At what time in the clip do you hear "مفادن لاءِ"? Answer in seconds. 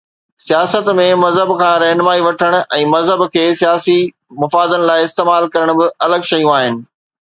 4.45-5.05